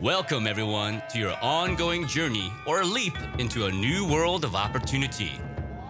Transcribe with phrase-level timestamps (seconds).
[0.00, 5.38] Welcome, everyone, to your ongoing journey or leap into a new world of opportunity.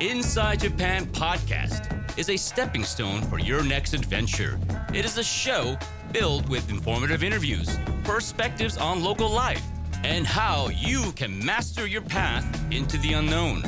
[0.01, 4.61] Inside Japan Podcast is a stepping stone for your next adventure.
[4.93, 5.79] It is a show
[6.13, 9.65] filled with informative interviews, perspectives on local life,
[10.05, 13.63] and how you can master your path into the unknown.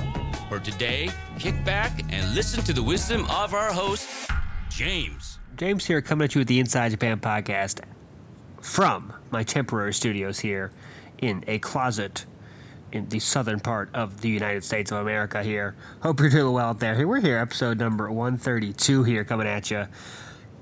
[0.51, 1.09] For today,
[1.39, 4.31] kick back and listen to the wisdom of our host,
[4.75, 5.39] James.
[5.59, 7.81] James here, coming at you with the Inside Japan podcast
[8.63, 10.73] from my temporary studios here
[11.19, 12.25] in a closet
[12.91, 15.77] in the southern part of the United States of America here.
[16.03, 16.95] Hope you're doing well out there.
[16.95, 19.87] Here we're here, episode number 132 here coming at you.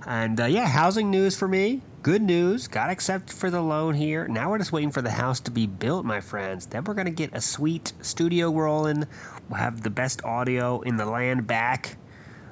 [0.04, 1.80] And uh, yeah, housing news for me.
[2.02, 2.66] Good news.
[2.66, 4.26] Got accepted for the loan here.
[4.26, 6.66] Now we're just waiting for the house to be built, my friends.
[6.66, 9.06] Then we're going to get a sweet studio rolling.
[9.48, 11.96] We'll have the best audio in the land back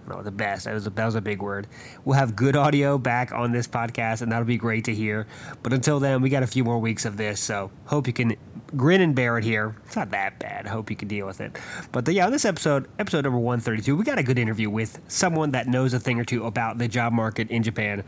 [0.09, 0.65] the best.
[0.65, 1.67] That was a, that was a big word.
[2.05, 5.27] We'll have good audio back on this podcast, and that'll be great to hear.
[5.63, 8.37] But until then, we got a few more weeks of this, so hope you can
[8.77, 9.77] grin and bear it here.
[9.87, 10.67] It's not that bad.
[10.67, 11.59] Hope you can deal with it.
[11.93, 14.39] But the, yeah, on this episode, episode number one thirty two, we got a good
[14.39, 18.05] interview with someone that knows a thing or two about the job market in Japan,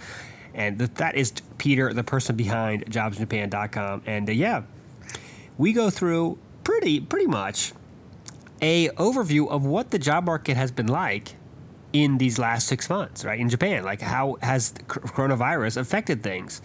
[0.55, 4.03] and that is Peter, the person behind JobsJapan.com.
[4.07, 4.63] And uh, yeah,
[5.59, 7.73] we go through pretty pretty much
[8.63, 11.35] a overview of what the job market has been like
[11.93, 13.39] in these last six months, right?
[13.39, 16.63] In Japan, like how has coronavirus affected things?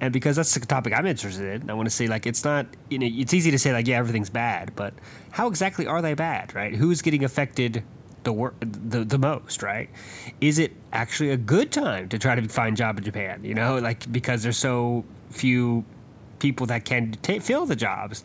[0.00, 2.66] And because that's the topic I'm interested in, I want to say like it's not
[2.90, 4.94] you know it's easy to say like yeah everything's bad, but
[5.30, 6.74] how exactly are they bad, right?
[6.74, 7.84] Who's getting affected
[8.24, 9.88] the wor- the the most, right?
[10.40, 13.44] Is it actually a good time to try to find a job in Japan?
[13.44, 15.84] You know, like because there's so few
[16.44, 18.22] people that can fill the jobs?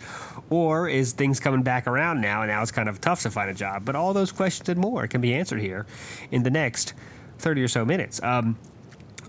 [0.49, 3.49] Or is things coming back around now and now it's kind of tough to find
[3.49, 3.85] a job?
[3.85, 5.85] But all those questions and more can be answered here
[6.31, 6.95] in the next
[7.37, 8.21] 30 or so minutes.
[8.21, 8.57] Um,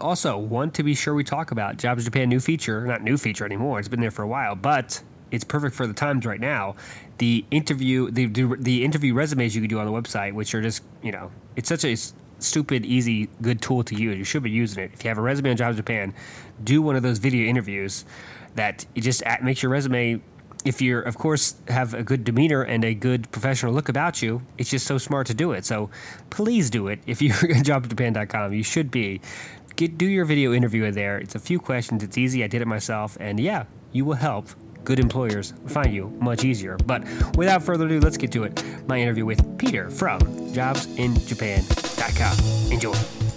[0.01, 3.45] also, one to be sure we talk about Jobs Japan new feature, not new feature
[3.45, 5.01] anymore, it's been there for a while, but
[5.31, 6.75] it's perfect for the times right now.
[7.19, 10.83] The interview, the, the interview resumes you can do on the website, which are just,
[11.01, 11.95] you know, it's such a
[12.43, 14.19] stupid, easy, good tool to use.
[14.19, 14.91] You should be using it.
[14.95, 16.15] If you have a resume on Jobs Japan,
[16.65, 18.05] do one of those video interviews
[18.55, 20.21] that it just makes your resume
[20.65, 24.43] if you're of course have a good demeanor and a good professional look about you
[24.59, 25.65] it's just so smart to do it.
[25.65, 25.91] So
[26.31, 27.01] please do it.
[27.07, 29.21] If you're at jobsjapan.com you should be.
[29.77, 31.19] Get do your video interview in there.
[31.19, 32.03] It's a few questions.
[32.03, 32.45] It's easy.
[32.45, 33.17] I did it myself.
[33.21, 34.49] And yeah you will help
[34.85, 36.77] good employers find you much easier.
[36.87, 37.05] But
[37.37, 38.63] without further ado let's get to it.
[38.87, 40.21] My interview with peter from
[40.53, 43.30] jobsinjapan.com enjoy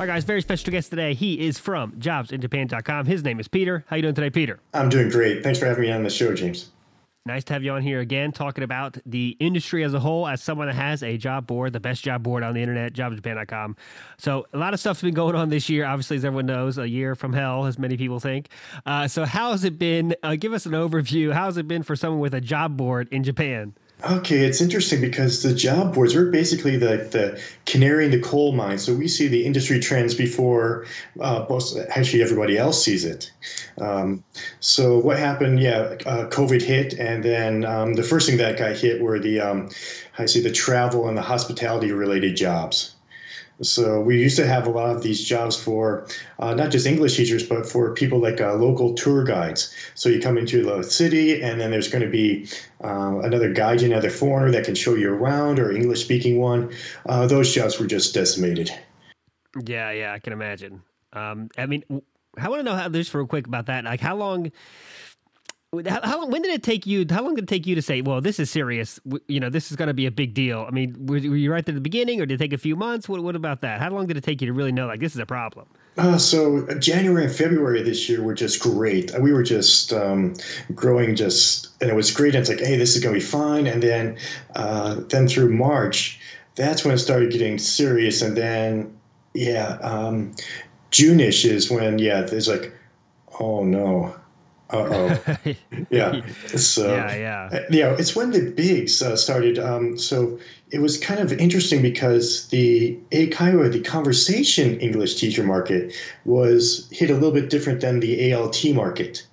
[0.00, 1.12] All right, guys, very special guest today.
[1.12, 3.04] He is from jobsinjapan.com.
[3.04, 3.84] His name is Peter.
[3.86, 4.58] How you doing today, Peter?
[4.72, 5.42] I'm doing great.
[5.42, 6.70] Thanks for having me on the show, James.
[7.26, 10.26] Nice to have you on here again, talking about the industry as a whole.
[10.26, 13.76] As someone that has a job board, the best job board on the internet, jobsjapan.com.
[14.16, 15.84] So a lot of stuff's been going on this year.
[15.84, 18.48] Obviously, as everyone knows, a year from hell, as many people think.
[18.86, 20.16] Uh, so how has it been?
[20.22, 21.34] Uh, give us an overview.
[21.34, 23.74] How has it been for someone with a job board in Japan?
[24.02, 28.52] Okay, it's interesting because the job boards are basically the, the canary in the coal
[28.52, 28.78] mine.
[28.78, 30.86] So we see the industry trends before
[31.20, 33.30] uh, most, actually everybody else sees it.
[33.78, 34.24] Um,
[34.60, 35.60] so what happened?
[35.60, 39.40] Yeah, uh, COVID hit, and then um, the first thing that got hit were the
[39.40, 39.70] um,
[40.18, 42.94] I see the travel and the hospitality related jobs.
[43.62, 46.06] So we used to have a lot of these jobs for
[46.38, 49.74] uh, not just English teachers, but for people like uh, local tour guides.
[49.94, 52.48] So you come into the city, and then there's going to be
[52.80, 56.72] um, another guide, another foreigner that can show you around, or English speaking one.
[57.06, 58.70] Uh, those jobs were just decimated.
[59.64, 60.82] Yeah, yeah, I can imagine.
[61.12, 61.84] Um, I mean,
[62.38, 63.84] I want to know how just real quick about that.
[63.84, 64.52] Like, how long?
[65.72, 67.06] How, how, when did it take you?
[67.08, 68.98] How long did it take you to say, "Well, this is serious.
[69.28, 70.64] You know, this is going to be a big deal"?
[70.66, 73.08] I mean, were, you right at the beginning, or did it take a few months?
[73.08, 73.78] What, what about that?
[73.78, 75.68] How long did it take you to really know, like, this is a problem?
[75.96, 79.12] Uh, so uh, January and February this year were just great.
[79.20, 80.34] We were just um,
[80.74, 82.34] growing, just and it was great.
[82.34, 83.68] And it's like, hey, this is going to be fine.
[83.68, 84.18] And then,
[84.56, 86.18] uh, then through March,
[86.56, 88.22] that's when it started getting serious.
[88.22, 88.98] And then,
[89.34, 90.34] yeah, um,
[90.90, 92.74] June-ish is when, yeah, there's like,
[93.38, 94.16] oh no
[94.72, 95.54] uh oh.
[95.90, 96.20] yeah.
[96.46, 97.96] So yeah, yeah, uh, yeah.
[97.98, 99.58] It's when the bigs uh, started.
[99.58, 100.38] Um, so
[100.70, 105.94] it was kind of interesting because the Eikaiwa, the conversation English teacher market,
[106.24, 109.26] was hit a little bit different than the ALT market.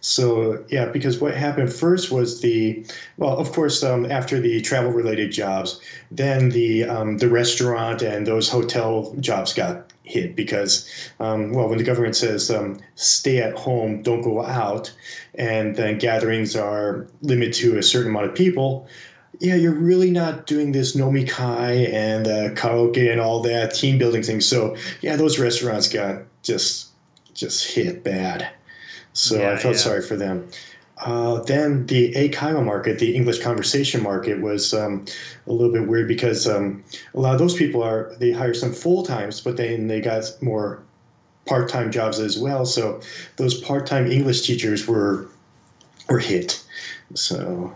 [0.00, 2.86] So yeah, because what happened first was the
[3.16, 5.80] well, of course, um, after the travel related jobs,
[6.12, 10.88] then the um, the restaurant and those hotel jobs got hit because,
[11.20, 14.92] um, well, when the government says um, stay at home, don't go out,
[15.34, 18.88] and then gatherings are limited to a certain amount of people,
[19.40, 24.22] yeah, you're really not doing this nomikai and uh, karaoke and all that team building
[24.22, 24.40] thing.
[24.40, 26.88] So yeah, those restaurants got just
[27.34, 28.48] just hit bad.
[29.12, 29.80] So yeah, I felt yeah.
[29.80, 30.48] sorry for them.
[30.98, 35.04] Uh, then the Eikaiwa market, the English conversation market, was um,
[35.46, 36.82] a little bit weird because um,
[37.14, 40.24] a lot of those people are they hire some full times, but then they got
[40.40, 40.82] more
[41.44, 42.64] part time jobs as well.
[42.64, 43.00] So
[43.36, 45.28] those part time English teachers were
[46.08, 46.64] were hit.
[47.14, 47.74] So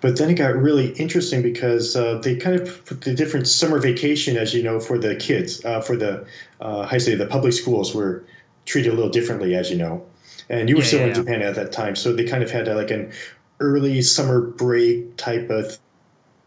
[0.00, 3.78] but then it got really interesting because uh, they kind of put the different summer
[3.78, 6.26] vacation, as you know, for the kids, uh, for the,
[6.60, 8.24] uh, I say, the public schools were
[8.64, 10.04] treated a little differently, as you know.
[10.50, 11.16] And you were yeah, still yeah, in yeah.
[11.16, 11.96] Japan at that time.
[11.96, 13.12] So they kind of had like an
[13.60, 15.78] early summer break type of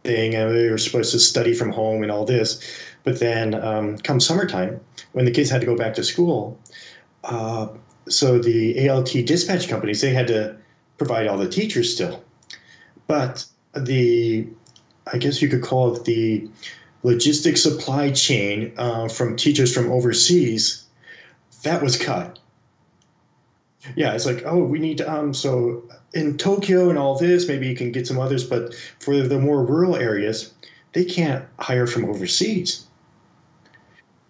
[0.03, 0.35] thing.
[0.35, 2.63] And they were supposed to study from home and all this.
[3.03, 4.79] But then um, come summertime,
[5.11, 6.59] when the kids had to go back to school,
[7.23, 7.67] uh,
[8.09, 10.55] so the ALT dispatch companies, they had to
[10.97, 12.23] provide all the teachers still.
[13.07, 13.45] But
[13.75, 14.47] the,
[15.11, 16.49] I guess you could call it the
[17.03, 20.85] logistics supply chain uh, from teachers from overseas,
[21.63, 22.39] that was cut.
[23.95, 25.83] Yeah, it's like, oh, we need um, so
[26.13, 29.65] in Tokyo and all this, maybe you can get some others, but for the more
[29.65, 30.53] rural areas,
[30.93, 32.85] they can't hire from overseas.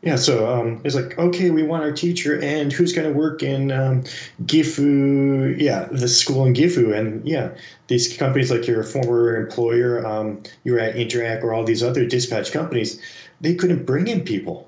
[0.01, 3.43] Yeah, so um, it's like, okay, we want our teacher, and who's going to work
[3.43, 4.01] in um,
[4.45, 5.59] Gifu?
[5.59, 7.51] Yeah, the school in Gifu, and yeah,
[7.87, 12.03] these companies like your former employer, um, you were at Interac or all these other
[12.03, 12.99] dispatch companies,
[13.41, 14.67] they couldn't bring in people.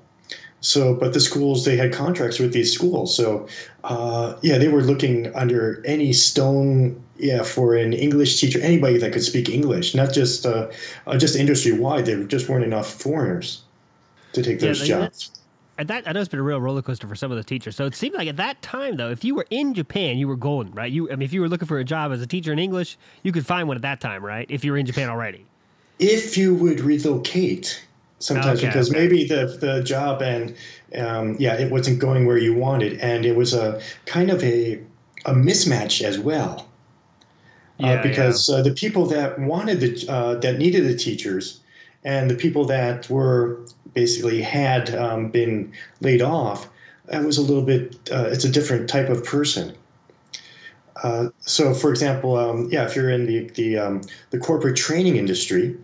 [0.64, 3.46] So, but the schools they had contracts with these schools, so
[3.84, 9.12] uh, yeah, they were looking under any stone, yeah, for an English teacher, anybody that
[9.12, 10.70] could speak English, not just uh,
[11.06, 12.06] uh, just industry wide.
[12.06, 13.62] There just weren't enough foreigners
[14.32, 15.30] to take those yeah, jobs.
[15.76, 17.76] And that I know it's been a real roller coaster for some of the teachers.
[17.76, 20.36] So it seemed like at that time, though, if you were in Japan, you were
[20.36, 20.90] golden, right?
[20.90, 22.96] You, I mean, if you were looking for a job as a teacher in English,
[23.22, 24.46] you could find one at that time, right?
[24.48, 25.44] If you were in Japan already.
[25.98, 27.84] If you would relocate,
[28.24, 29.00] sometimes okay, because okay.
[29.00, 30.54] maybe the the job and
[30.96, 34.80] um, yeah, it wasn't going where you wanted, and it was a kind of a
[35.26, 36.68] a mismatch as well.
[37.82, 38.56] Uh, yeah, uh, because yeah.
[38.56, 41.60] Uh, the people that wanted the uh, that needed the teachers
[42.04, 43.60] and the people that were
[43.94, 46.68] basically had um, been laid off,
[47.06, 49.74] that was a little bit, uh, it's a different type of person.
[51.02, 54.00] Uh, so, for example, um, yeah, if you're in the the, um,
[54.30, 55.76] the corporate training industry,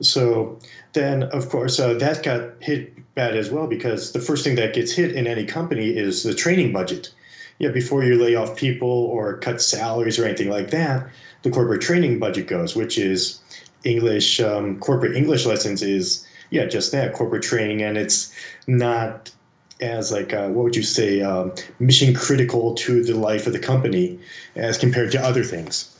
[0.00, 0.58] so
[0.92, 4.74] then of course uh, that got hit bad as well because the first thing that
[4.74, 7.12] gets hit in any company is the training budget.
[7.58, 11.08] Yeah, before you lay off people or cut salaries or anything like that,
[11.42, 13.40] the corporate training budget goes, which is
[13.82, 18.32] English um, corporate English lessons is yeah just that corporate training, and it's
[18.68, 19.32] not
[19.80, 23.58] as like uh, what would you say um, mission critical to the life of the
[23.58, 24.18] company
[24.54, 25.94] as compared to other things.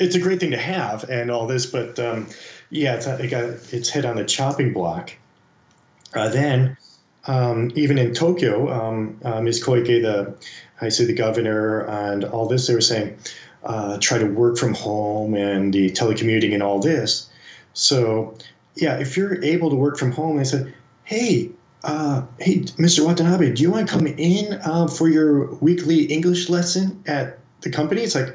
[0.00, 2.26] It's a great thing to have and all this, but um,
[2.70, 5.12] yeah, it's, it got its head on the chopping block.
[6.14, 6.76] Uh, then,
[7.26, 9.62] um, even in Tokyo, um, uh, Ms.
[9.62, 10.34] Koike, the
[10.80, 13.18] I say the governor, and all this, they were saying,
[13.64, 17.28] uh, try to work from home and the telecommuting and all this.
[17.74, 18.36] So,
[18.76, 20.72] yeah, if you're able to work from home, they said,
[21.04, 21.50] hey,
[21.84, 23.04] uh, hey, Mr.
[23.04, 27.70] Watanabe, do you want to come in uh, for your weekly English lesson at the
[27.70, 28.00] company?
[28.02, 28.34] It's like,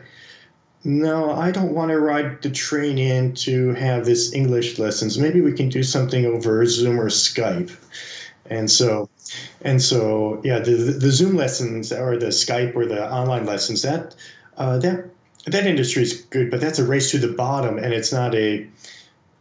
[0.86, 5.18] no, I don't want to ride the train in to have this English lessons.
[5.18, 7.76] Maybe we can do something over Zoom or Skype.
[8.46, 9.10] And so,
[9.62, 14.16] and so, yeah, the the Zoom lessons or the Skype or the online lessons that
[14.58, 15.10] uh, that
[15.48, 18.68] that industry is good, but that's a race to the bottom, and it's not a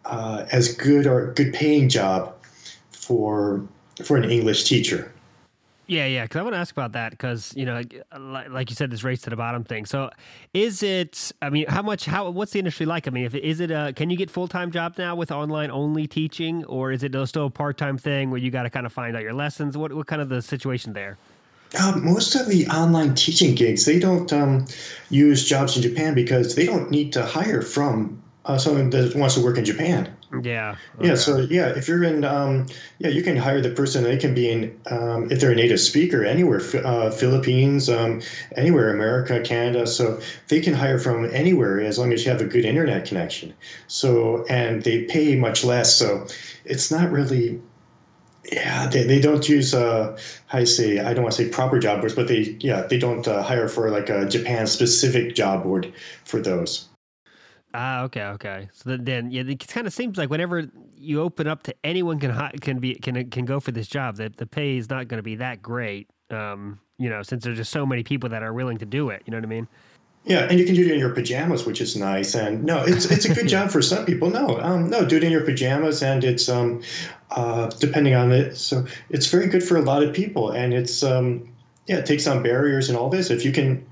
[0.07, 2.35] uh, as good or good paying job
[2.91, 3.63] for
[4.03, 5.13] for an English teacher.
[5.87, 6.23] Yeah, yeah.
[6.25, 7.83] Because I want to ask about that because you know,
[8.19, 9.85] like, like, you said, this race to the bottom thing.
[9.85, 10.11] So,
[10.55, 11.33] is it?
[11.43, 12.07] I mean, how much?
[12.07, 12.31] How?
[12.31, 13.07] What's the industry like?
[13.07, 13.93] I mean, if is it a?
[13.95, 17.47] Can you get full time job now with online only teaching, or is it still
[17.47, 19.77] a part time thing where you got to kind of find out your lessons?
[19.77, 21.19] What what kind of the situation there?
[21.79, 24.65] Uh, most of the online teaching gigs, they don't um,
[25.11, 29.35] use jobs in Japan because they don't need to hire from uh, someone that wants
[29.35, 30.15] to work in Japan.
[30.43, 30.77] Yeah.
[30.99, 31.09] Okay.
[31.09, 31.15] Yeah.
[31.15, 32.67] So yeah, if you're in, um,
[32.99, 34.05] yeah, you can hire the person.
[34.05, 38.21] They can be in, um, if they're a native speaker, anywhere, uh, Philippines, um,
[38.57, 39.87] anywhere, America, Canada.
[39.87, 43.55] So they can hire from anywhere as long as you have a good internet connection.
[43.87, 45.95] So and they pay much less.
[45.95, 46.27] So
[46.65, 47.61] it's not really
[48.53, 50.19] yeah, they, they don't use uh,
[50.53, 53.27] you say I don't want to say proper job boards, but they yeah they don't
[53.27, 55.93] uh, hire for like a Japan specific job board
[56.25, 56.89] for those.
[57.77, 58.69] Ah, okay, okay.
[58.73, 62.51] So then, yeah, it kind of seems like whenever you open up to anyone can
[62.61, 65.25] can be can can go for this job, that the pay is not going to
[65.25, 66.09] be that great.
[66.31, 69.23] Um, you know, since there's just so many people that are willing to do it.
[69.27, 69.69] You know what I mean?
[70.25, 72.37] Yeah, and you can do it in your pajamas, which is nice.
[72.37, 74.31] And no, it's it's a good job for some people.
[74.31, 76.81] No, um, no, do it in your pajamas, and it's um,
[77.33, 78.57] uh, depending on it.
[78.57, 81.53] So it's very good for a lot of people, and it's um,
[81.89, 83.31] yeah, it takes down barriers and all this.
[83.31, 83.85] If you can,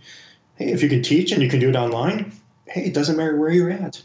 [0.55, 2.33] hey, if you can teach and you can do it online,
[2.73, 4.02] hey, it doesn't matter where you're at.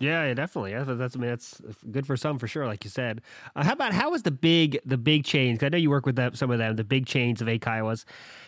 [0.00, 0.74] Yeah, yeah, definitely.
[0.74, 3.22] That's I mean that's good for some for sure, like you said.
[3.54, 5.62] Uh, how about how is the big the big chains?
[5.62, 8.04] I know you work with them, some of them, the big chains of Eikaiwas.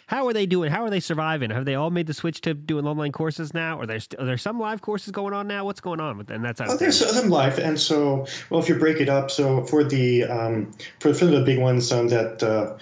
[0.09, 0.71] How are they doing?
[0.71, 1.51] How are they surviving?
[1.51, 3.81] Have they all made the switch to doing online courses now?
[3.81, 5.65] Are there st- are there some live courses going on now?
[5.65, 8.75] What's going on with and that's oh, there's some live, and so well if you
[8.75, 12.77] break it up, so for the um, for for the big ones um, that uh,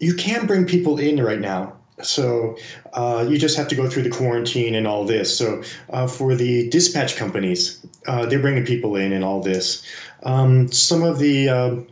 [0.00, 1.77] you can bring people in right now.
[2.02, 2.56] So
[2.92, 5.36] uh, you just have to go through the quarantine and all this.
[5.36, 9.84] So uh, for the dispatch companies, uh, they're bringing people in and all this.
[10.22, 11.86] Um, some of the um,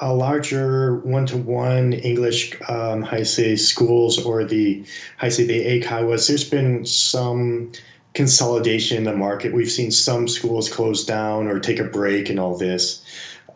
[0.00, 4.84] a larger one-to-one English um, high say schools or the
[5.18, 7.70] high say the Eikaiwas, there's been some
[8.14, 9.52] consolidation in the market.
[9.52, 13.04] We've seen some schools close down or take a break and all this.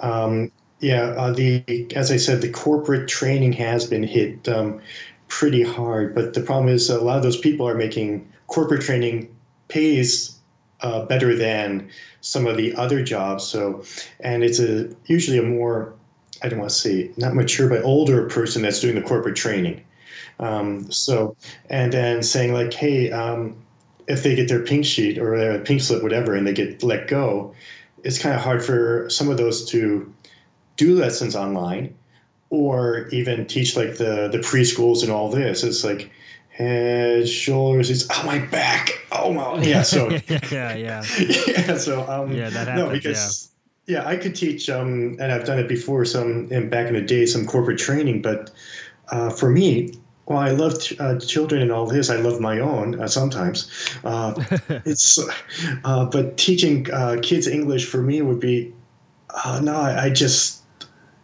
[0.00, 4.82] Um, yeah, uh, the as I said, the corporate training has been hit um,
[5.28, 6.14] pretty hard.
[6.14, 9.34] But the problem is a lot of those people are making corporate training
[9.68, 10.38] pays
[10.80, 11.88] uh, better than
[12.20, 13.44] some of the other jobs.
[13.44, 13.84] So,
[14.20, 15.94] and it's a usually a more
[16.42, 19.82] I don't want to say not mature, but older person that's doing the corporate training.
[20.40, 21.36] Um, so,
[21.70, 23.56] and then saying like, hey, um,
[24.08, 27.08] if they get their pink sheet or their pink slip, whatever, and they get let
[27.08, 27.54] go,
[28.02, 30.12] it's kind of hard for some of those to
[30.76, 31.94] do lessons online
[32.54, 35.62] or even teach like the the preschools and all this.
[35.62, 36.10] It's like
[36.48, 37.90] head, shoulders.
[37.90, 38.90] It's oh my back.
[39.12, 39.82] Oh my yeah.
[39.82, 40.74] So yeah, yeah,
[41.46, 41.76] yeah.
[41.76, 42.76] So um, yeah, that happens.
[42.76, 43.50] No, because
[43.86, 46.04] yeah, I could teach, um, and I've done it before.
[46.04, 48.22] Some and back in the day, some corporate training.
[48.22, 48.50] But
[49.10, 49.94] uh, for me,
[50.26, 52.08] well, I love uh, children and all this.
[52.08, 53.70] I love my own uh, sometimes.
[54.04, 54.34] Uh,
[54.86, 55.18] it's,
[55.84, 58.72] uh, but teaching uh, kids English for me would be,
[59.60, 60.62] no, I, I, just,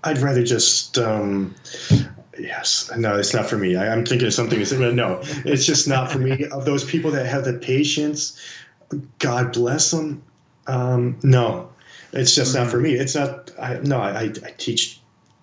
[0.04, 0.98] I'd rather just.
[0.98, 1.54] Um,
[2.38, 3.76] yes, no, it's not for me.
[3.76, 4.58] I, am thinking of something.
[4.96, 6.46] No, it's just not for me.
[6.46, 8.40] Of those people that have the patience,
[9.18, 10.22] God bless them.
[10.66, 11.70] Um, no,
[12.12, 12.64] it's just mm-hmm.
[12.64, 12.94] not for me.
[12.94, 13.50] It's not.
[13.58, 15.00] I, no, I, I teach.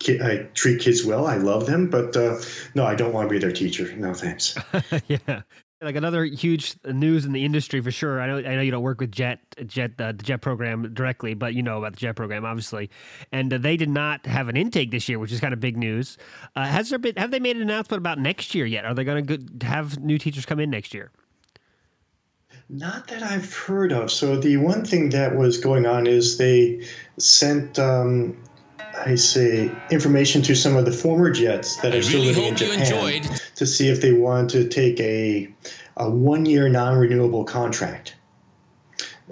[0.08, 1.26] I treat kids well.
[1.26, 2.40] I love them, but uh,
[2.76, 3.96] no, I don't want to be their teacher.
[3.96, 4.56] No thanks.
[5.08, 5.42] yeah,
[5.82, 8.20] like another huge news in the industry for sure.
[8.20, 11.34] I know I know you don't work with Jet Jet uh, the Jet program directly,
[11.34, 12.90] but you know about the Jet program obviously.
[13.32, 15.78] And uh, they did not have an intake this year, which is kind of big
[15.78, 16.18] news.
[16.56, 18.86] Uh, has there been have they made an announcement about next year yet?
[18.86, 21.12] Are they going to have new teachers come in next year?
[22.70, 24.12] Not that I've heard of.
[24.12, 26.86] So the one thing that was going on is they
[27.18, 28.36] sent, um,
[29.06, 33.24] I say, information to some of the former jets that are still living in Japan
[33.56, 35.50] to see if they want to take a,
[35.98, 38.16] a one-year non-renewable contract.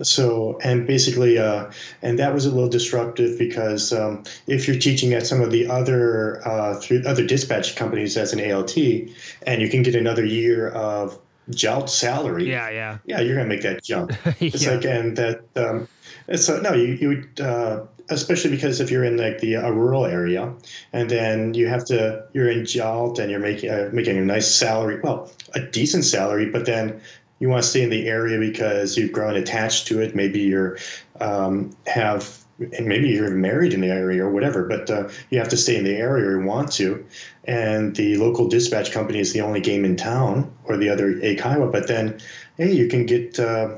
[0.02, 5.14] So and basically, uh, and that was a little disruptive because um, if you're teaching
[5.14, 9.70] at some of the other uh, through other dispatch companies as an ALT, and you
[9.70, 11.18] can get another year of
[11.50, 12.50] jolt salary.
[12.50, 13.22] Yeah, yeah, yeah.
[13.22, 14.12] You're gonna make that jump.
[14.40, 14.72] It's yeah.
[14.72, 15.88] like and that um,
[16.28, 20.06] uh, no, you you would uh, especially because if you're in like the a rural
[20.06, 20.54] area
[20.94, 24.54] and then you have to you're in jolt and you're making uh, making a nice
[24.54, 27.02] salary, well, a decent salary, but then
[27.40, 30.16] you want to stay in the area because you've grown attached to it.
[30.16, 30.78] Maybe you're
[31.20, 35.50] um, have and maybe you're married in the area or whatever, but uh, you have
[35.50, 37.06] to stay in the area or you want to.
[37.44, 41.72] And the local dispatch company is the only game in town or the other Eikaiwa.
[41.72, 42.20] But then,
[42.58, 43.76] hey, you can get uh,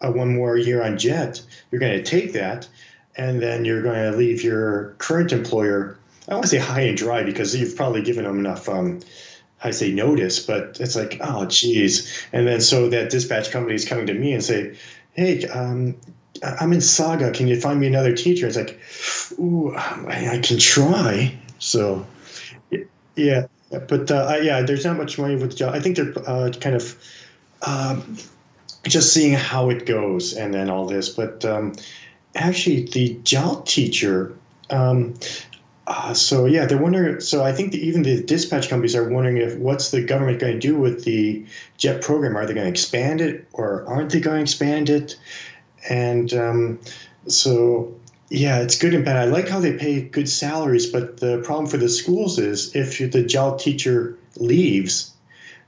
[0.00, 1.42] a one more year on Jet.
[1.70, 2.68] You're going to take that,
[3.16, 5.96] and then you're going to leave your current employer.
[6.28, 8.68] I want to say high and dry because you've probably given them enough.
[8.68, 9.00] Um,
[9.62, 12.26] I say notice, but it's like, oh, geez.
[12.32, 14.76] And then so that dispatch company is coming to me and say,
[15.14, 15.96] hey, um,
[16.42, 17.32] I'm in Saga.
[17.32, 18.46] Can you find me another teacher?
[18.46, 18.78] It's like,
[19.38, 21.36] ooh, I, can try.
[21.58, 22.06] So,
[23.16, 25.74] yeah, but uh, yeah, there's not much money with the job.
[25.74, 26.96] I think they're uh, kind of
[27.62, 28.16] um,
[28.84, 31.08] just seeing how it goes and then all this.
[31.08, 31.74] But um,
[32.34, 34.34] actually, the job teacher.
[34.70, 35.14] Um,
[35.86, 37.20] uh, so yeah, they're wondering.
[37.20, 40.58] So I think even the dispatch companies are wondering if what's the government going to
[40.58, 41.44] do with the
[41.78, 42.36] JET program?
[42.36, 45.16] Are they going to expand it or aren't they going to expand it?
[45.88, 46.78] And um,
[47.26, 47.94] so
[48.30, 49.16] yeah, it's good and bad.
[49.16, 52.98] I like how they pay good salaries, but the problem for the schools is if
[53.10, 55.12] the JAL teacher leaves,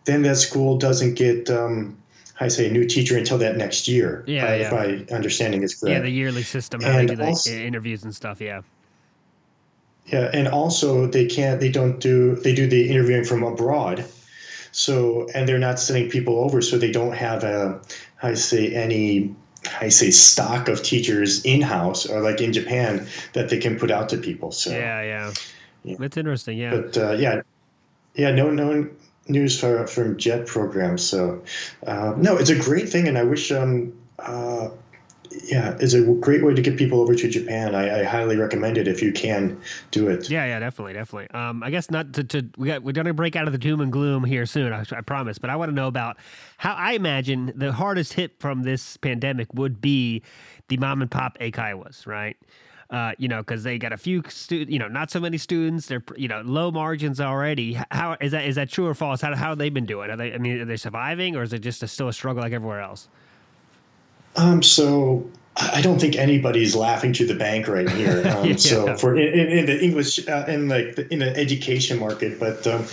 [0.05, 1.97] then that school doesn't get, um,
[2.39, 4.25] I say, a new teacher until that next year.
[4.27, 4.67] Yeah, yeah.
[4.67, 5.95] If my understanding is correct.
[5.95, 8.41] Yeah, the yearly system, how and they do also, the interviews and stuff.
[8.41, 8.63] Yeah.
[10.07, 14.05] Yeah, and also they can't, they don't do, they do the interviewing from abroad.
[14.73, 17.81] So, and they're not sending people over, so they don't have a,
[18.23, 19.35] I say, any
[19.81, 23.91] I say stock of teachers in house or like in Japan that they can put
[23.91, 24.53] out to people.
[24.53, 25.35] So yeah, yeah,
[25.85, 25.97] yeah.
[25.99, 26.59] that's interesting.
[26.59, 27.43] Yeah, but uh, yeah,
[28.15, 28.89] yeah, no, no
[29.29, 31.03] news for, from JET programs.
[31.03, 31.43] So
[31.87, 34.71] uh, no, it's a great thing, and I wish um, uh,
[35.31, 37.75] yeah, it's a great way to get people over to Japan.
[37.75, 39.61] I, I, highly recommend it if you can
[39.93, 40.29] do it.
[40.29, 41.31] Yeah, yeah, definitely, definitely.
[41.31, 43.81] Um, I guess not to, to we got we're gonna break out of the doom
[43.81, 44.73] and gloom here soon.
[44.73, 46.17] I, I promise, but I want to know about
[46.57, 50.23] how I imagine the hardest hit from this pandemic would be
[50.69, 52.37] the mom and pop eikaiwas, right?
[52.91, 55.87] Uh, you know, because they got a few students, you know, not so many students.
[55.87, 57.79] They're, you know, low margins already.
[57.93, 58.47] How is that?
[58.47, 59.21] Is that true or false?
[59.21, 60.11] How, how have they been doing?
[60.11, 60.35] Are they?
[60.35, 62.81] I mean, are they surviving, or is it just a, still a struggle like everywhere
[62.81, 63.09] else?
[64.37, 68.23] Um, so I don't think anybody's laughing to the bank right here.
[68.31, 68.57] Um, yeah.
[68.57, 72.67] So for in, in, the English uh, in like the, in the education market, but
[72.67, 72.85] um,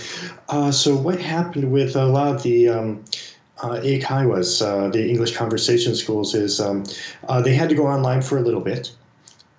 [0.50, 3.06] uh, so what happened with a lot of the um,
[3.62, 6.84] uh, eikaiwas, uh, the English conversation schools, is um,
[7.28, 8.92] uh, they had to go online for a little bit.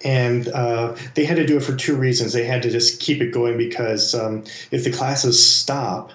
[0.05, 2.33] And uh, they had to do it for two reasons.
[2.33, 6.13] They had to just keep it going because um, if the classes stop,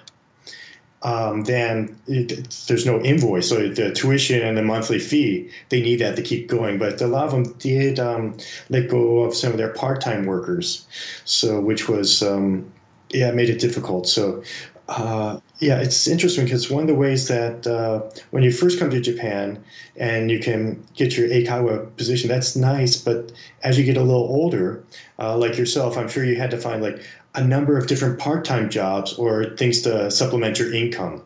[1.04, 3.48] um, then it, there's no invoice.
[3.48, 6.78] So the tuition and the monthly fee, they need that to keep going.
[6.78, 8.36] But a lot of them did um,
[8.70, 10.86] let go of some of their part-time workers,
[11.24, 12.72] so which was um,
[13.10, 14.08] yeah made it difficult.
[14.08, 14.42] So
[14.88, 18.90] uh, yeah, it's interesting because one of the ways that uh, when you first come
[18.90, 19.62] to Japan
[19.96, 22.96] and you can get your eikaiwa position, that's nice.
[22.96, 23.32] But
[23.62, 24.84] as you get a little older,
[25.18, 27.02] uh, like yourself, I'm sure you had to find like
[27.34, 31.22] a number of different part-time jobs or things to supplement your income.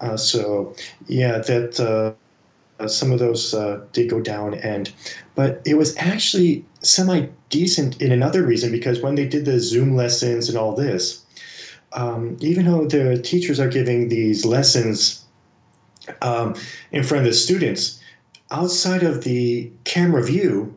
[0.00, 0.74] Uh, so
[1.06, 4.92] yeah, that uh, some of those uh, did go down, and
[5.34, 9.96] but it was actually semi decent in another reason because when they did the Zoom
[9.96, 11.24] lessons and all this,
[11.92, 15.24] um, even though the teachers are giving these lessons
[16.22, 16.54] um,
[16.92, 18.00] in front of the students,
[18.50, 20.74] outside of the camera view,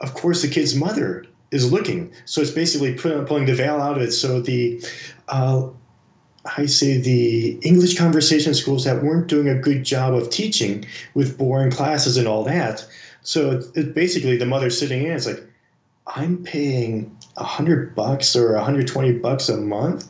[0.00, 1.25] of course, the kid's mother
[1.56, 2.12] is looking.
[2.24, 4.12] So it's basically pulling the veil out of it.
[4.12, 4.80] So the
[5.28, 5.68] uh,
[6.56, 11.36] I say the English conversation schools that weren't doing a good job of teaching with
[11.36, 12.86] boring classes and all that.
[13.22, 15.42] So it, it basically the mother sitting in, it's like,
[16.06, 20.08] I'm paying a hundred bucks or a 120 bucks a month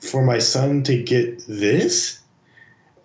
[0.00, 2.20] for my son to get this.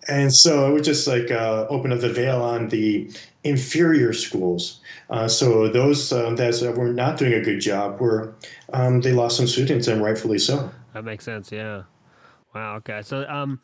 [0.06, 3.10] And so it would just like uh, open up the veil on the
[3.44, 4.80] inferior schools
[5.10, 8.34] uh, so those uh, that were not doing a good job were
[8.72, 10.70] um, they lost some students and rightfully so.
[10.94, 11.52] That makes sense.
[11.52, 11.82] Yeah.
[12.54, 12.76] Wow.
[12.76, 13.02] Okay.
[13.02, 13.60] So um,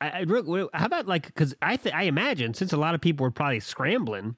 [0.00, 3.24] I, I how about like because I th- I imagine since a lot of people
[3.24, 4.36] were probably scrambling.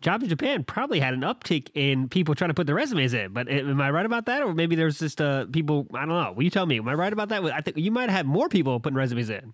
[0.00, 3.34] Jobs in Japan probably had an uptick in people trying to put their resumes in.
[3.34, 5.86] But am I right about that, or maybe there's just uh, people?
[5.92, 6.32] I don't know.
[6.32, 6.78] Will you tell me?
[6.78, 7.44] Am I right about that?
[7.44, 9.52] I think you might have more people putting resumes in.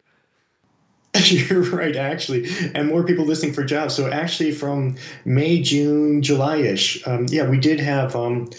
[1.24, 3.94] You're right, actually, and more people listening for jobs.
[3.94, 8.50] So actually, from May, June, July-ish, um, yeah, we did have um,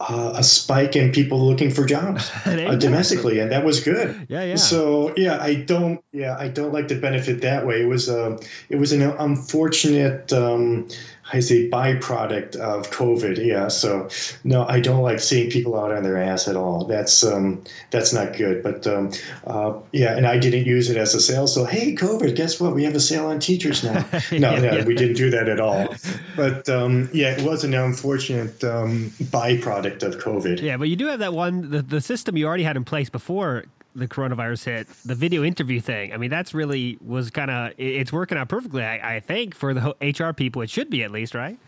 [0.00, 4.26] uh, a spike in people looking for jobs uh, domestically, and that was good.
[4.28, 4.56] Yeah, yeah.
[4.56, 7.82] So yeah, I don't, yeah, I don't like to benefit that way.
[7.82, 10.32] It was, uh, it was an unfortunate.
[10.32, 10.88] Um,
[11.32, 13.44] I say byproduct of COVID.
[13.44, 13.68] Yeah.
[13.68, 14.08] So
[14.44, 16.84] no, I don't like seeing people out on their ass at all.
[16.84, 18.62] That's um, that's not good.
[18.62, 19.12] But um,
[19.46, 21.46] uh, yeah, and I didn't use it as a sale.
[21.46, 22.74] So hey, COVID, guess what?
[22.74, 24.04] We have a sale on teachers now.
[24.32, 24.84] No, yeah, no, yeah.
[24.84, 25.94] we didn't do that at all.
[26.36, 30.60] But um, yeah, it was an unfortunate um, byproduct of COVID.
[30.60, 33.10] Yeah, but you do have that one the, the system you already had in place
[33.10, 36.12] before the coronavirus hit, the video interview thing.
[36.12, 38.82] I mean, that's really was kind of it's working out perfectly.
[38.82, 41.58] I, I, think for the HR people, it should be at least right.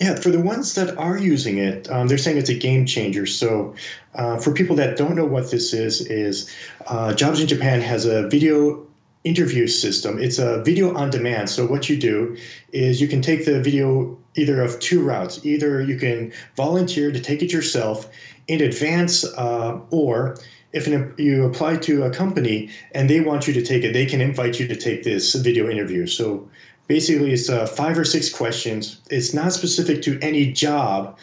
[0.00, 3.26] Yeah, for the ones that are using it, um, they're saying it's a game changer.
[3.26, 3.74] So,
[4.16, 6.52] uh, for people that don't know what this is, is
[6.88, 8.84] uh, Jobs in Japan has a video
[9.24, 10.18] interview system.
[10.18, 11.48] It's a video on demand.
[11.48, 12.36] So what you do
[12.72, 15.44] is you can take the video either of two routes.
[15.46, 18.10] Either you can volunteer to take it yourself
[18.48, 20.36] in advance, uh, or
[20.74, 24.06] if an, you apply to a company and they want you to take it, they
[24.06, 26.06] can invite you to take this video interview.
[26.06, 26.48] So
[26.88, 29.00] basically, it's uh, five or six questions.
[29.10, 31.16] It's not specific to any job,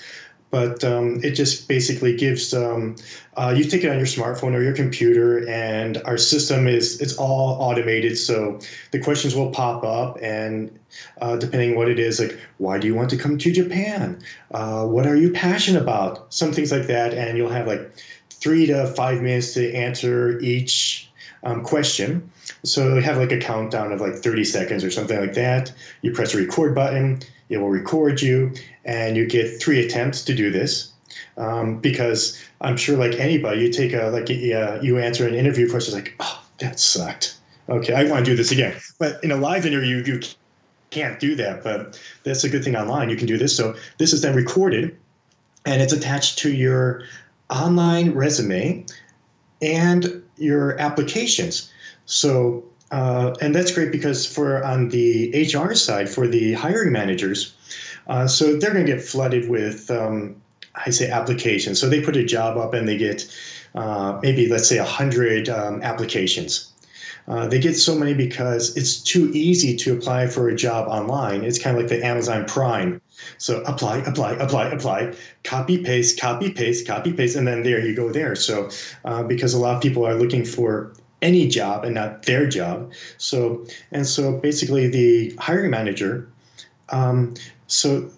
[0.52, 2.96] but um, it just basically gives um,
[3.36, 7.16] uh, you take it on your smartphone or your computer and our system is it's
[7.16, 8.60] all automated so
[8.92, 10.78] the questions will pop up and
[11.22, 14.86] uh, depending what it is like why do you want to come to japan uh,
[14.86, 17.90] what are you passionate about some things like that and you'll have like
[18.42, 21.10] three to five minutes to answer each
[21.44, 22.30] um, question.
[22.64, 25.72] So have like a countdown of like 30 seconds or something like that.
[26.02, 28.54] You press a record button, it will record you,
[28.86, 30.92] and you get three attempts to do this.
[31.38, 35.70] Um, because I'm sure, like anybody, you take a like a, you answer an interview
[35.70, 37.36] question, like, oh, that sucked.
[37.70, 38.76] Okay, I want to do this again.
[39.00, 40.22] But in a live interview, you
[40.90, 41.64] can't do that.
[41.64, 43.10] But that's a good thing online.
[43.10, 43.56] You can do this.
[43.56, 44.96] So this is then recorded,
[45.66, 47.04] and it's attached to your
[47.52, 48.86] online resume
[49.62, 51.72] and your applications.
[52.06, 57.56] So uh, and that's great because for on the HR side, for the hiring managers,
[58.08, 60.36] uh, so they're going to get flooded with, um,
[60.76, 61.80] I say, applications.
[61.80, 63.34] So they put a job up and they get
[63.76, 66.72] uh, maybe, let's say, 100 um, applications.
[67.28, 71.44] Uh, they get so many because it's too easy to apply for a job online.
[71.44, 73.02] It's kind of like the Amazon Prime.
[73.38, 77.96] So apply, apply, apply, apply, copy, paste, copy, paste, copy, paste, and then there you
[77.96, 78.36] go there.
[78.36, 78.70] So
[79.06, 82.92] uh, because a lot of people are looking for any job and not their job.
[83.18, 86.28] So and so basically the hiring manager,
[86.90, 87.36] um,
[87.68, 88.10] so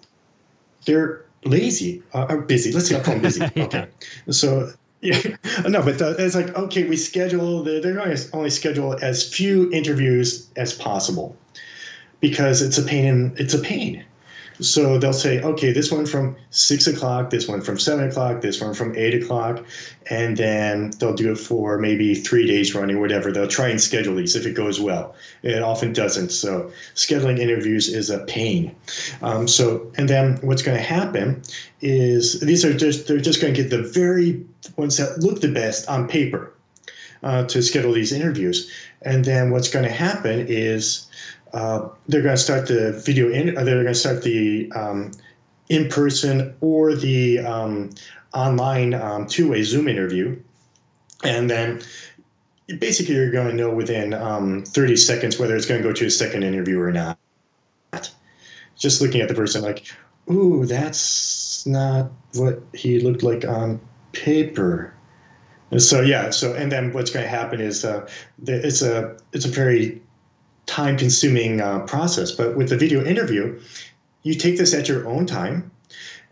[0.86, 2.72] they're lazy uh, or busy.
[2.72, 3.40] Let's say them busy.
[3.54, 3.64] yeah.
[3.64, 3.86] Okay,
[4.30, 4.72] so.
[5.04, 5.20] Yeah,
[5.68, 7.62] no, but the, it's like okay, we schedule.
[7.62, 11.36] They're going to only schedule as few interviews as possible
[12.20, 13.04] because it's a pain.
[13.04, 14.02] In, it's a pain
[14.60, 18.60] so they'll say, okay, this one from six o'clock, this one from seven o'clock, this
[18.60, 19.64] one from eight o'clock,
[20.10, 23.32] and then they'll do it for maybe three days running, whatever.
[23.32, 25.14] They'll try and schedule these if it goes well.
[25.42, 26.30] It often doesn't.
[26.30, 28.74] So scheduling interviews is a pain.
[29.22, 31.42] Um, so and then what's going to happen
[31.80, 34.44] is these are just they're just going to get the very
[34.76, 36.52] ones that look the best on paper
[37.22, 38.70] uh, to schedule these interviews,
[39.02, 41.08] and then what's going to happen is
[41.54, 45.12] uh, they're going to start the video in, they're going to start the um,
[45.68, 47.90] in person or the um,
[48.34, 50.36] online um, two way Zoom interview.
[51.22, 51.80] And then
[52.78, 56.06] basically you're going to know within um, 30 seconds whether it's going to go to
[56.06, 57.18] a second interview or not.
[58.76, 59.86] Just looking at the person like,
[60.28, 64.92] ooh, that's not what he looked like on paper.
[65.78, 68.08] so yeah, so and then what's going to happen is uh,
[68.44, 70.02] it's a it's a very
[70.66, 72.32] time consuming uh, process.
[72.32, 73.60] But with the video interview,
[74.22, 75.70] you take this at your own time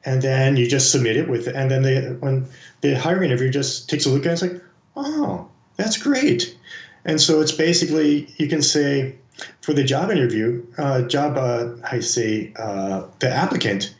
[0.04, 2.48] and then you just submit it with, and then they, when
[2.80, 4.62] the hiring interview just takes a look at it, it's like,
[4.96, 6.56] oh, that's great.
[7.04, 9.16] And so it's basically, you can say
[9.60, 13.94] for the job interview, uh, job, uh, I say, uh, the applicant,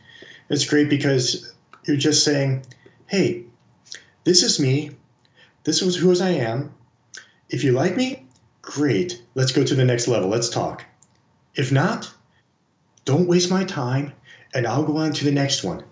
[0.49, 1.53] it's great because
[1.85, 2.65] you're just saying,
[3.07, 3.43] hey,
[4.23, 4.91] this is me.
[5.63, 6.73] This is who I am.
[7.49, 8.25] If you like me,
[8.63, 9.21] Great.
[9.35, 10.29] Let's go to the next level.
[10.29, 10.83] Let's talk.
[11.53, 12.11] If not,
[13.05, 14.13] don't waste my time
[14.55, 15.83] and I'll go on to the next one.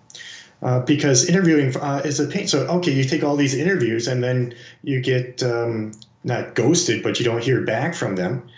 [0.62, 2.48] Uh, because interviewing uh, is a pain.
[2.48, 5.92] So, okay, you take all these interviews and then you get um,
[6.24, 8.48] not ghosted, but you don't hear back from them.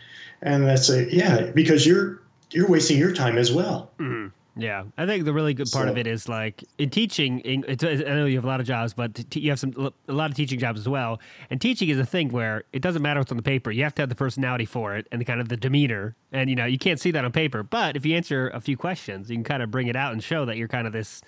[0.42, 3.90] And that's a, yeah, because you're, you're wasting your time as well.
[3.98, 4.13] Mm-hmm.
[4.56, 7.42] Yeah, I think the really good part so, of it is like in teaching.
[7.66, 10.36] I know you have a lot of jobs, but you have some a lot of
[10.36, 11.20] teaching jobs as well.
[11.50, 13.72] And teaching is a thing where it doesn't matter what's on the paper.
[13.72, 16.14] You have to have the personality for it and the kind of the demeanor.
[16.32, 18.76] And you know you can't see that on paper, but if you answer a few
[18.76, 21.20] questions, you can kind of bring it out and show that you're kind of this,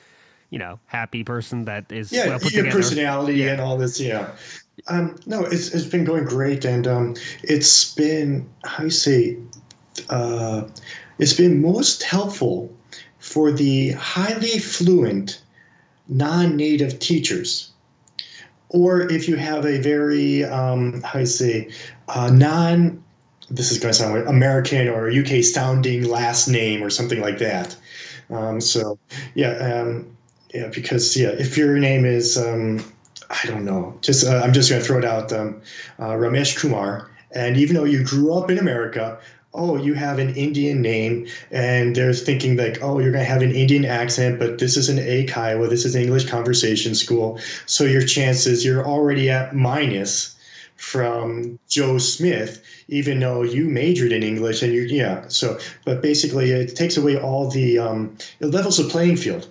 [0.50, 2.80] you know, happy person that is yeah, well put your together.
[2.80, 3.52] personality yeah.
[3.52, 3.98] and all this.
[3.98, 4.30] Yeah,
[4.86, 9.36] um, no, it's it's been going great, and um, it's been how you say,
[10.10, 10.62] uh,
[11.18, 12.75] it's been most helpful
[13.26, 15.42] for the highly fluent
[16.08, 17.72] non native teachers.
[18.68, 21.70] Or if you have a very, um, how do you say,
[22.08, 23.02] uh, non,
[23.50, 27.38] this is going to sound weird, American or UK sounding last name or something like
[27.38, 27.76] that.
[28.30, 28.98] Um, so,
[29.34, 30.16] yeah, um,
[30.54, 32.80] yeah, because, yeah, if your name is, um,
[33.28, 35.60] I don't know, just, uh, I'm just going to throw it out, um,
[35.98, 39.18] uh, Ramesh Kumar, and even though you grew up in America,
[39.56, 43.54] oh, you have an Indian name, and they're thinking like, oh, you're to have an
[43.54, 48.64] Indian accent, but this is an Eikaiwa, this is English Conversation School, so your chances
[48.64, 50.36] you're already at minus
[50.76, 55.24] from Joe Smith, even though you majored in English and you're yeah.
[55.28, 59.48] So, but basically, it takes away all the um, it levels the playing field.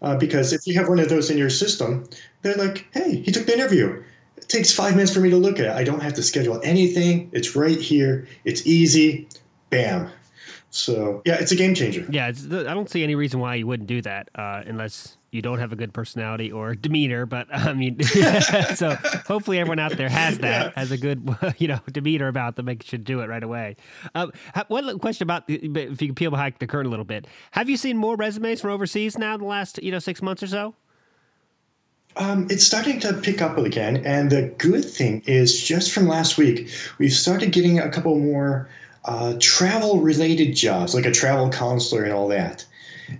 [0.00, 2.08] Uh, because if you have one of those in your system,
[2.42, 4.02] they're like, hey, he took the interview.
[4.42, 5.72] It takes five minutes for me to look at it.
[5.72, 7.30] I don't have to schedule anything.
[7.32, 8.26] It's right here.
[8.44, 9.28] It's easy.
[9.70, 10.10] Bam.
[10.70, 12.06] So yeah, it's a game changer.
[12.10, 15.58] Yeah, I don't see any reason why you wouldn't do that uh, unless you don't
[15.58, 17.26] have a good personality or demeanor.
[17.26, 18.02] But I mean,
[18.74, 20.72] so hopefully everyone out there has that, yeah.
[20.74, 21.28] has a good
[21.58, 23.76] you know demeanor about them, and should do it right away.
[24.14, 24.32] Um,
[24.68, 27.76] one question about if you can peel behind the curtain a little bit, have you
[27.76, 30.74] seen more resumes from overseas now in the last you know six months or so?
[32.16, 36.36] Um, it's starting to pick up again, and the good thing is, just from last
[36.36, 38.68] week, we've started getting a couple more
[39.04, 42.66] uh, travel-related jobs, like a travel counselor and all that.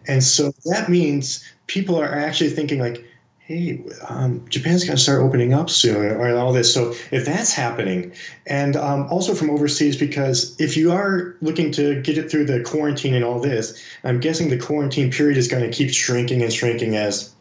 [0.07, 3.05] And so that means people are actually thinking like,
[3.39, 6.73] hey, um, Japan's going to start opening up soon, or all this.
[6.73, 8.13] So if that's happening,
[8.47, 12.61] and um, also from overseas, because if you are looking to get it through the
[12.63, 16.53] quarantine and all this, I'm guessing the quarantine period is going to keep shrinking and
[16.53, 17.35] shrinking as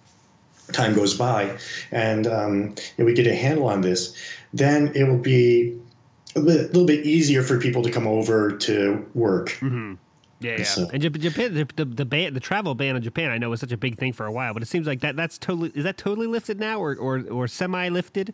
[0.72, 1.58] time goes by,
[1.92, 4.16] and um, we get a handle on this,
[4.54, 5.78] then it will be
[6.36, 9.50] a little bit easier for people to come over to work.
[9.50, 9.96] Mm-hmm.
[10.40, 10.64] Yeah, yeah.
[10.64, 13.60] So, and Japan, the the, the, ban, the travel ban in Japan, I know was
[13.60, 15.84] such a big thing for a while, but it seems like that that's totally is
[15.84, 18.34] that totally lifted now, or or, or semi lifted.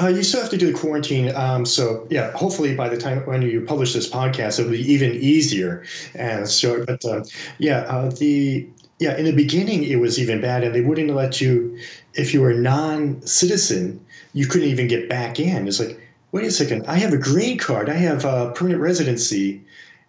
[0.00, 1.34] Uh, you still have to do the quarantine.
[1.34, 5.12] Um, so yeah, hopefully by the time when you publish this podcast, it'll be even
[5.12, 5.84] easier.
[6.14, 7.24] And so, but um,
[7.58, 8.66] yeah, uh, the
[9.00, 11.78] yeah in the beginning it was even bad, and they wouldn't let you
[12.14, 15.66] if you were non-citizen, you couldn't even get back in.
[15.66, 15.98] It's like,
[16.32, 19.62] wait a second, I have a green card, I have a permanent residency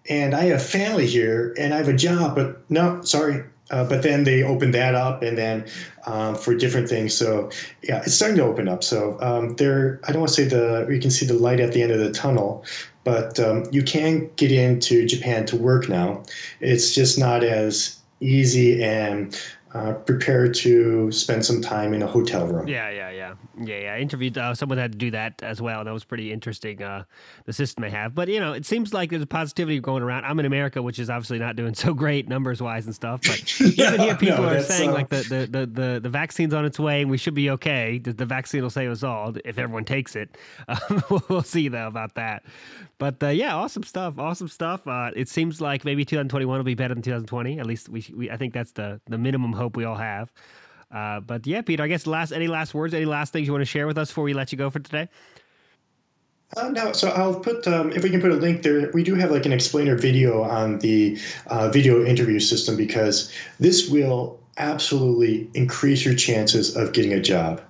[0.10, 3.44] and I have family here and I have a job, but no, sorry.
[3.70, 5.66] Uh, but then they opened that up and then
[6.06, 7.14] um, for different things.
[7.14, 7.50] So
[7.82, 8.84] yeah, it's starting to open up.
[8.84, 11.72] So um, there, I don't want to say the, you can see the light at
[11.72, 12.66] the end of the tunnel,
[13.06, 16.24] but um, you can get into Japan to work now.
[16.60, 19.38] It's just not as easy and
[19.74, 22.68] uh, prepared to spend some time in a hotel room.
[22.68, 23.94] Yeah, yeah, yeah, yeah, yeah.
[23.94, 25.86] I interviewed uh, someone had to do that as well.
[25.86, 26.84] That was pretty interesting.
[26.84, 27.06] Uh,
[27.46, 30.26] the system they have, but you know, it seems like there's a positivity going around.
[30.26, 33.22] I'm in America, which is obviously not doing so great numbers wise and stuff.
[33.22, 36.10] But yeah, even here, people no, are saying uh, like the, the, the the the
[36.10, 37.98] vaccine's on its way and we should be okay.
[37.98, 40.38] The, the vaccine will save us all if everyone takes it.
[41.30, 42.44] we'll see though about that.
[43.02, 44.20] But uh, yeah, awesome stuff.
[44.20, 44.86] Awesome stuff.
[44.86, 47.60] Uh, it seems like maybe 2021 will be better than 2020.
[47.60, 50.32] At least we, we I think that's the the minimum hope we all have.
[50.92, 53.64] Uh, but yeah, Peter, I guess last any last words, any last things you want
[53.64, 55.10] to share with us before we let you go for today?
[56.56, 58.92] Uh, no, so I'll put um, if we can put a link there.
[58.94, 63.90] We do have like an explainer video on the uh, video interview system because this
[63.90, 67.64] will absolutely increase your chances of getting a job.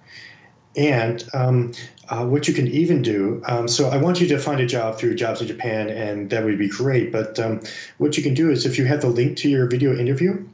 [0.75, 1.73] And um,
[2.09, 4.97] uh, what you can even do, um, so I want you to find a job
[4.97, 7.11] through Jobs in Japan, and that would be great.
[7.11, 7.61] But um,
[7.97, 10.45] what you can do is if you have the link to your video interview,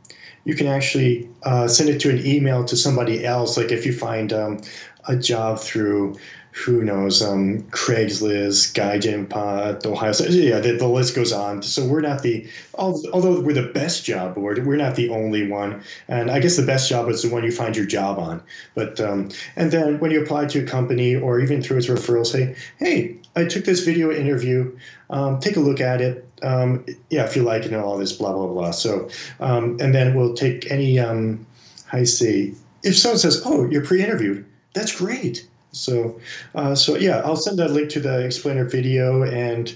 [0.44, 3.58] you can actually uh, send it to an email to somebody else.
[3.58, 4.60] Like if you find um,
[5.08, 6.18] a job through
[6.66, 10.12] who knows, um, Craigslist, GaijinPot, Ohio.
[10.12, 11.62] So, yeah, the, the, list goes on.
[11.62, 15.84] So we're not the, although we're the best job board, we're not the only one.
[16.08, 18.42] And I guess the best job is the one you find your job on.
[18.74, 22.26] But um, and then when you apply to a company or even through its referral,
[22.26, 24.78] say, hey, I took this video interview.
[25.12, 26.28] Um, take a look at it.
[26.42, 28.72] Um, yeah, if you like it and all this, blah blah blah.
[28.72, 30.98] So um, and then we'll take any.
[31.00, 31.46] Um,
[31.94, 36.20] I say if someone says, oh, you're pre-interviewed, that's great so,
[36.56, 39.76] uh, so yeah, I'll send that link to the explainer video, and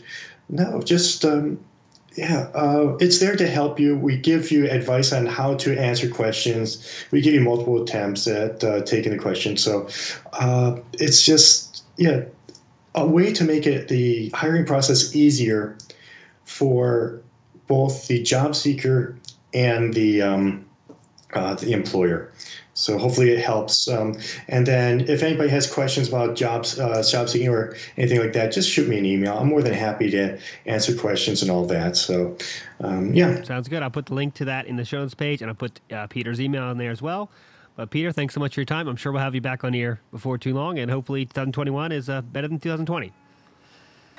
[0.50, 1.60] no, just um,
[2.16, 3.96] yeah, uh, it's there to help you.
[3.96, 7.06] We give you advice on how to answer questions.
[7.12, 9.58] We give you multiple attempts at uh, taking the question.
[9.58, 9.88] So,
[10.34, 12.26] uh, it's just yeah,
[12.96, 15.78] a way to make it the hiring process easier
[16.44, 17.22] for
[17.68, 19.18] both the job seeker
[19.54, 20.66] and the um,
[21.34, 22.32] uh, the employer.
[22.74, 23.88] So hopefully it helps.
[23.88, 28.34] Um, and then if anybody has questions about jobs, uh, job seeking or anything like
[28.34, 29.38] that, just shoot me an email.
[29.38, 31.98] I'm more than happy to answer questions and all that.
[31.98, 32.38] So
[32.80, 33.84] um, yeah, sounds good.
[33.84, 36.08] I'll put the link to that in the show notes page, and I'll put uh,
[36.08, 37.30] Peter's email in there as well.
[37.76, 38.88] But Peter, thanks so much for your time.
[38.88, 42.10] I'm sure we'll have you back on here before too long, and hopefully 2021 is
[42.10, 43.12] uh, better than 2020.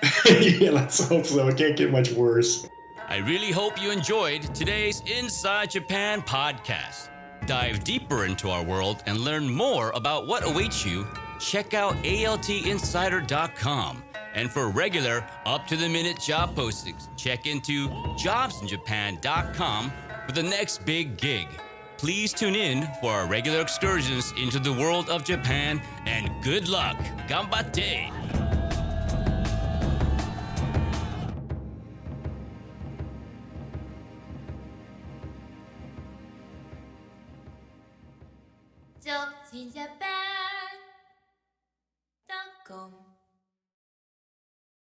[0.60, 1.46] yeah, let's hope so.
[1.48, 2.66] It can't get much worse.
[3.08, 7.08] I really hope you enjoyed today's Inside Japan podcast.
[7.46, 11.06] Dive deeper into our world and learn more about what awaits you.
[11.40, 14.04] Check out altinsider.com.
[14.34, 19.92] And for regular, up to the minute job postings, check into jobsinjapan.com
[20.26, 21.48] for the next big gig.
[21.98, 26.96] Please tune in for our regular excursions into the world of Japan and good luck.
[27.28, 28.41] Ganbatte!
[42.72, 43.11] www.radiomaria.com